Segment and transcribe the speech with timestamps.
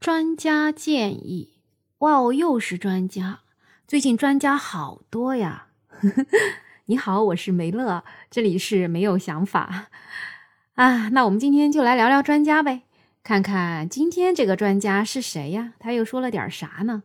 [0.00, 1.58] 专家建议，
[1.98, 3.40] 哇哦，又是专家！
[3.86, 5.66] 最近专家好多呀。
[6.86, 9.90] 你好，我是梅乐，这里是没有想法
[10.76, 11.10] 啊。
[11.10, 12.84] 那我们今天就来聊聊专家呗，
[13.22, 15.74] 看看今天这个专家是谁呀？
[15.78, 17.02] 他又说了点啥呢？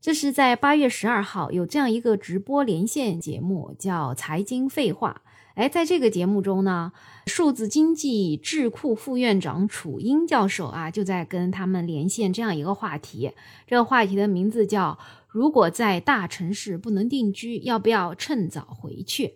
[0.00, 5.22] 这是在八月十二号有这样一个直播连线节目，叫《财经废话》。
[5.54, 6.92] 哎，在这个节目中呢，
[7.26, 13.30] 数字经济智库副院长楚英教授啊，就在跟他们连线这样一个话题。
[13.66, 14.98] 这个话题的名字叫
[15.30, 19.34] “如果在大城市不能定居，要不要趁早回去？”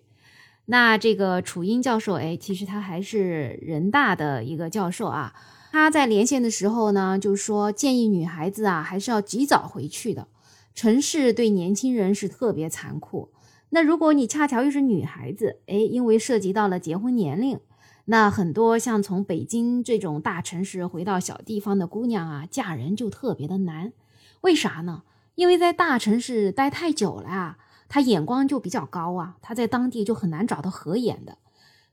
[0.66, 5.32] 那这个楚英教授，哎，其实他还是人大的一个教授啊。
[5.70, 10.26] 他在连线的时候呢，就说建议女孩子啊，还是要及早回去的。
[10.74, 13.30] 城市对年轻人是特别残酷。
[13.70, 17.60] 那如果你恰巧又是女孩子，哎，因为涉及到了结婚年龄，
[18.06, 23.92] 那很多像从北京这种大城市回到小地方的姑娘啊，嫁人就特别的难。
[24.40, 25.02] 为啥呢？
[25.34, 31.38] 因为在大城市待太久了啊，她眼光就比较高啊，她在当地就很难找到合眼的。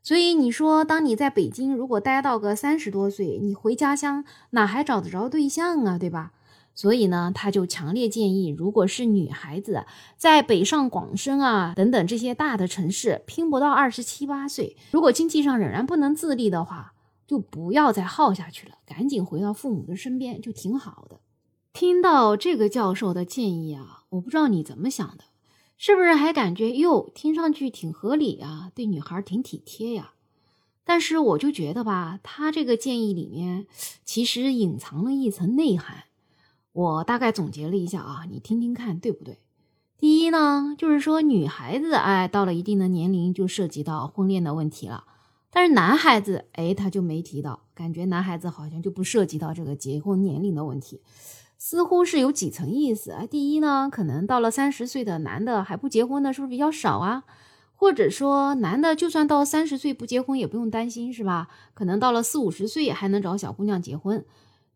[0.02, 6.32] 所以你说，当你在北京如果待到个三十多岁，你回家乡哪还找得着对象啊，对吧？
[6.76, 9.86] 所以呢，他就强烈建议，如果是女孩子
[10.18, 16.94] 在北上广深啊等等这些大的城市拼搏到二十七八岁，如果经济上仍然不能自立的话，
[17.26, 21.22] 就不要再耗下去了，赶紧回到父母的身边就挺好的。
[21.72, 25.24] 听到这个教授的建议啊，我不知道你怎么想的，
[25.78, 30.12] 是不是还感觉哟，听上去挺合理啊，对女孩挺体贴呀？
[30.84, 33.66] 但是我就觉得吧，他这个建议里面
[34.04, 36.04] 其实隐藏了一层内涵。
[36.76, 39.40] 我大概总结了一下啊，你听听看对不对？
[39.98, 45.06] 第一呢，就是说女孩子哎，到了一定的年龄就涉及到婚恋的问题了，
[45.50, 51.02] 但是男孩子哎，他就没提到，感觉男孩子好像就不涉及到这个结婚年龄的问题，
[51.58, 53.26] 似乎是有几层意思啊。
[53.26, 57.24] 第一呢，可能到了三十岁的男的还不结婚的，是不是比较少啊？
[57.74, 61.48] 或者说男的就算到三十岁不结婚也不用担心是吧？
[61.74, 64.26] 可能到了四五十岁还能找小姑娘结婚。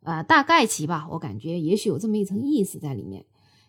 [0.03, 3.25] 啊，大概其吧，我感觉也许有这么一层意思在里面。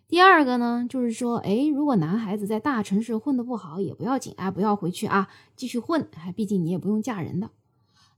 [0.09, 7.51] 第二个呢，就是说，哎，如果男孩子在大城市混得不好也不要紧啊，不要回去啊，继续混，毕竟你也不用嫁人的。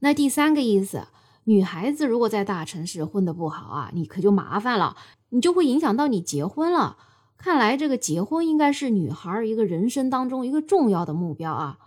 [0.01, 1.09] 那第三个意思，
[1.45, 4.97] 女孩子如果在大城市混得不好啊，你可就麻烦了，
[5.28, 6.97] 你就会影响到你结婚了。
[7.37, 11.78] 看来这个结婚应该是女孩一个人生当中一个重要的目标啊。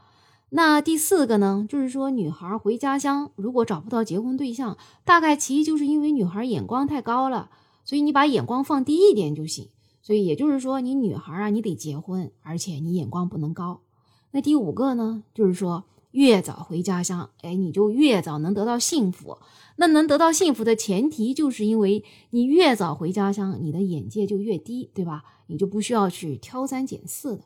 [0.55, 7.49] 那第四个呢，就是说女孩回家乡如果找不到结婚对象，大概其就是因为女孩眼光太高了，
[7.83, 9.67] 所以你把眼光放低一点就行。
[10.01, 13.81] 所以也就是说，你女孩啊，你得结婚，而且你眼光不能高。
[14.31, 19.37] 那第五个呢，就是说越早回家乡，哎，你就越早能得到幸福。
[19.75, 25.23] 那能得到幸福的前提，就是因为你越早回家乡，你的眼界就越低，对吧？
[25.47, 27.43] 你就不需要去挑三拣四的。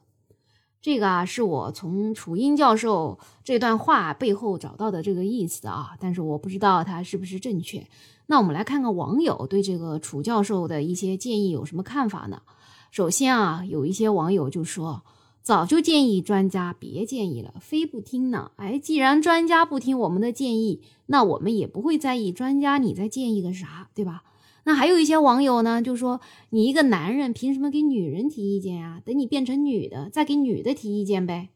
[0.81, 7.85] 这个啊，是我从楚英教授这段话背后找到的这个意思啊，但是我不知道它是不是正确。
[8.27, 12.41] 那我们来看看网友对这个楚教授的一些建议有什么看法呢？
[12.91, 15.03] 首先啊，有一些网友就说，
[15.41, 18.51] 早就建议专家别建议了，非不听呢。
[18.55, 24.23] 哎，既然专家不听我们的建议，那我们也不会在意专家你在建议个啥，对吧？
[24.69, 26.21] 那还有一些网友呢，就说
[26.51, 29.01] 你一个男人凭什么给女人提意见呀？
[29.03, 31.49] 等你变成女的再给女的提意见呗。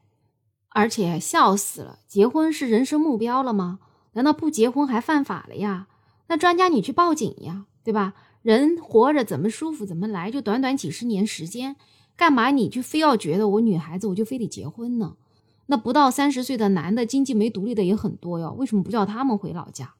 [0.70, 3.78] 而且笑死了，结婚是人生目标了吗？
[4.14, 5.86] 难道不结婚还犯法了呀？
[6.26, 8.14] 那专家你去报警呀，对吧？
[8.42, 11.76] 人活着怎么舒服怎么来，就短短几十年时间，
[12.16, 15.14] 干嘛你就非要觉得我女孩子我就非得结婚呢？
[15.66, 19.94] 那不到三十岁的男的经济没独立的也很多哟，为什么不叫他们回老家？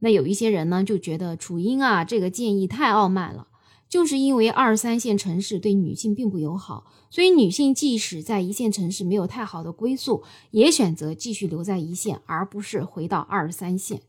[0.00, 3.48] 那有一些人呢，就觉得楚英啊这个建议太傲慢了，
[3.88, 14.02] 就是因为二三线城市对女性并不友好，所以女性即使在一线城市没有太好的归宿，也选择继续留在一线，而不是回到二三线。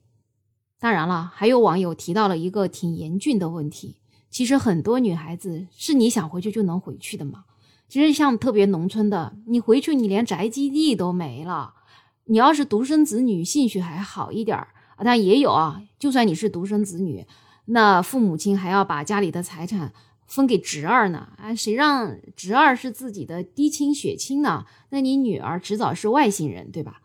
[0.80, 3.96] 当然了，还有网友提到了一个挺严峻的问题，
[4.30, 7.46] 其实很多女孩子是你想回去就能回去的吗？
[7.88, 11.74] 其实像特别农村的，你回去你连宅基地都没了，
[12.26, 14.68] 你要是独生子女，兴许还好一点儿。
[14.98, 17.26] 啊，但也有啊，就算你是独生子女，
[17.66, 19.94] 那父母亲还要把家里的财产
[20.26, 21.30] 分给侄儿呢。
[21.38, 24.66] 啊，谁让侄儿是自己的嫡亲血亲呢？
[24.90, 27.02] 那你女儿迟早是外姓人，对吧？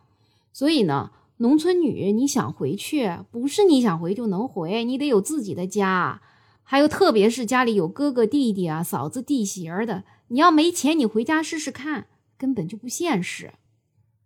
[0.52, 6.20] 所以呢，农村女你想回去，不是你想回就能回，你得有自己的家。
[6.62, 12.06] 还有，特别是家里有哥哥弟弟啊、嫂子弟媳儿的，你要没钱，你回家试试看，
[12.38, 13.52] 根本就不现实。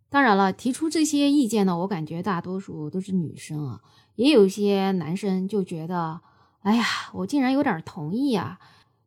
[0.09, 3.81] 当然了，提出这些意见呢，我感觉大多数都是女生啊，
[4.15, 6.21] 也有一些男生就觉得，
[6.61, 8.59] 哎呀，我竟然有点同意啊！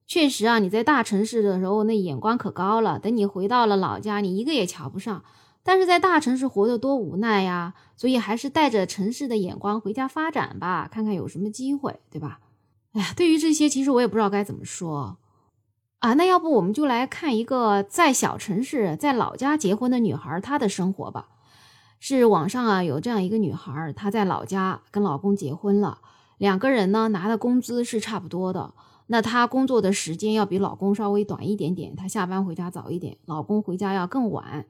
[0.06, 5.24] 确实啊，你在大城市的时候那眼光可高了，等你回到了老家，你一个也瞧不上。
[5.62, 12.40] 但是在大城市活得多无奈呀，所以还是带着城市的眼光回家发展吧，看看有什么机会，对吧？
[12.94, 15.18] 哎呀，对于这些，其实我也不知道该怎么说
[16.00, 16.13] 啊。
[16.13, 21.30] 那要不我们就来看一个在小城市、在老家结婚的女孩她的生活吧。
[22.00, 26.00] 是网上啊有这样一个女孩，她在老家跟老公结婚了。
[26.38, 28.74] 两个人呢拿的工资是差不多的，
[29.07, 34.66] 那她工作的时间要比老公稍微短一点点，她下班回家早一点，老公回家要更晚。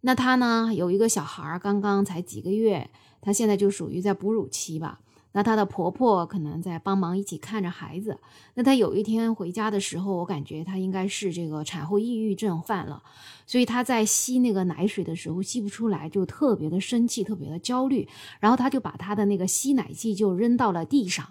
[0.00, 4.98] 那她呢有一个小孩，刚刚才几个月，她现在就属于在哺乳期吧。
[5.36, 8.18] 那她的婆婆可能在帮忙一起看着孩子。
[8.54, 13.02] 那她有一天回家的时候，我感觉她应该是这个产后抑郁症犯了，
[13.44, 18.08] 所以她在吸那个奶水的时候吸不出来，就特别的生气，特别的焦虑。
[18.38, 21.26] 然后她就把她的那个吸奶器就扔到了地上，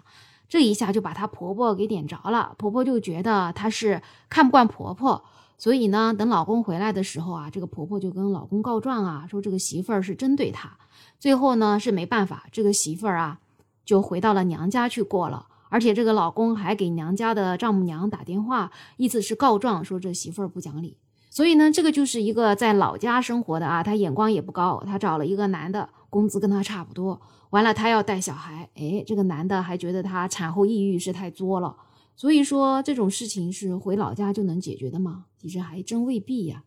[0.50, 2.54] 这一下就把她婆婆给点着了。
[2.58, 5.24] 婆婆就觉得她是看不惯婆婆，
[5.56, 10.76] 所以呢，等老公回来的时候啊，这个婆婆就跟老公告状啊，说这个媳妇儿是针对她。
[11.18, 13.40] 最后呢是没办法，这个媳妇儿啊。
[13.84, 20.96] 就回到了娘家去过了，而且这个老公还给娘家的丈母娘打电话，意思是告状，说这媳妇儿不讲理。
[21.30, 27.20] 所以呢，这个就是一个在老家生活的啊，他眼光也不高，他找了一个男的，工资跟他差不多。
[27.50, 31.76] 完了，他要带小孩，哎，这个男的还觉得他产后抑郁是太作了。
[32.14, 35.24] 所以说这种事情是回老家就能解决的吗？
[35.36, 36.62] 其实还真未必呀。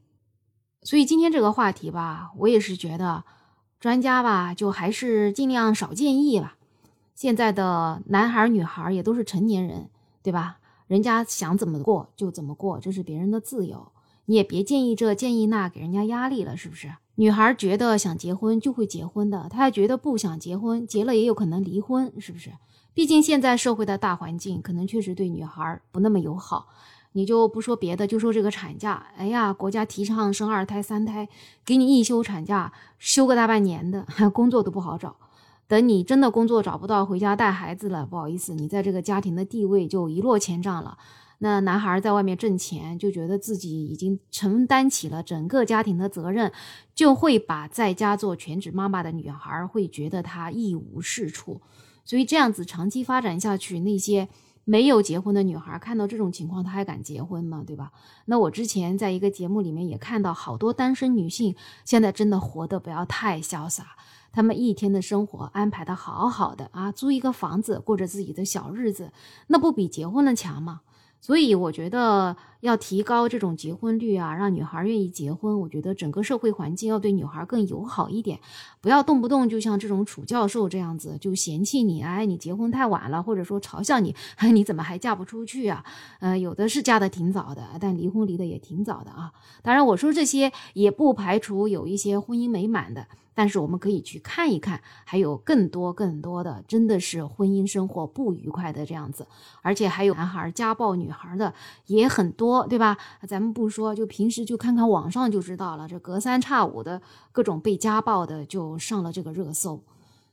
[0.81, 3.23] 所以今天这个话题吧，我也是觉得
[3.79, 6.56] 专家吧，就还是尽量少建议吧。
[7.17, 9.89] 现在的男孩女孩也都是成年人，
[10.21, 10.59] 对吧？
[10.85, 13.91] 人家想怎么过就怎么过，这是别人的自由，
[14.25, 16.93] 你也别建议这建议那，给人家压力了，是不是？
[17.15, 22.51] 女孩觉得想结婚就会结婚的，她还觉得不想结婚，结了也有可能离婚，是不是？
[22.93, 26.67] 毕竟现在社会的大环境可能确实对女孩不那么友好。
[27.13, 31.27] 你就不说别的，就说这个产假，哎呀，国家提倡生二胎、三胎，
[31.65, 35.15] 给你一休产假，休个大半年的， 工作都不好找。
[35.67, 40.97] 等你真的工作找不到，回家带孩子了，不好意思，你在这个家庭的地位就一落千丈了。
[41.39, 46.51] 那男孩在外面挣钱，就觉得自己已经承担起了整个家庭的责任，
[46.95, 51.61] 就会把在家做全职妈妈的女孩会觉得她一无是处。
[52.03, 54.29] 所以这样子长期发展下去，那些
[54.69, 57.63] 没有结婚的女孩看到这种情况，她还敢结婚吗？
[57.65, 57.93] 对吧？
[58.25, 61.55] 那我之前在一个节目里面也看到好多单身女性，
[61.85, 63.95] 现在真的活得不要太潇洒。
[64.33, 69.13] 她们一天的生活安排的好好的啊，租一个房子过着自己的小日子，
[69.47, 70.81] 那不比结婚的强吗？
[71.19, 75.59] 所以我觉得要提高这种结婚率啊，让女孩愿意结婚。
[75.59, 78.39] 我觉得整个社会环境要对女孩更友好一点，
[78.79, 84.15] 不要动不动就像这种楚教授这样子就嫌弃你，哎，你结婚太晚了，或者说嘲笑你，
[84.53, 85.83] 你怎么还嫁不出去啊？
[86.19, 89.33] 呃，有的是嫁的挺早的，但离婚离的也挺早的啊。
[89.63, 93.07] 当然，我说这些也不排除有一些婚姻美满的。
[93.37, 99.27] 但是我们可以去看一看，还有更多更多的，真的是婚姻生活不愉快的这样子，
[99.61, 101.53] 而且还有男孩家暴女孩的
[101.85, 102.97] 也很多，对吧？
[103.27, 106.99] 咱们不说，就平时就看看网上就知道了，这隔三差五的
[107.31, 109.83] 各种被家暴的就上了这个热搜。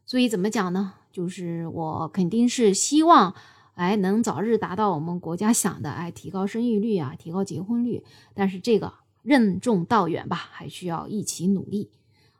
[0.06, 0.94] 所以怎么讲呢？
[1.12, 3.34] 就是我肯定是希望，
[3.74, 8.02] 哎，能早日达到我们国家想的，哎，提高生育率啊，提高结婚率。
[8.32, 11.90] 但是这个任重道远吧，还需要一起努力。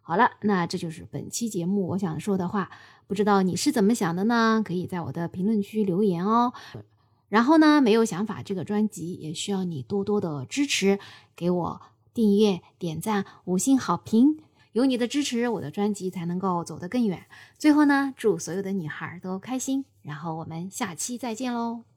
[0.06, 2.70] 好了，那这就是本期节目我想说的话。
[3.06, 4.62] 不知道你是怎么想的呢？
[4.64, 6.52] 可以在我的评论区留言哦。
[7.28, 10.98] 然后呢，没有想法这个专辑也需要你多多的支持，
[11.34, 11.80] 给我
[12.12, 14.38] 订阅、点赞、五星好评。
[14.72, 17.26] 有你的支持，我的专辑才能够走得更远。
[17.58, 19.84] 最后呢，祝所有的女孩都开心。
[20.02, 21.93] 然后我们下期再见喽。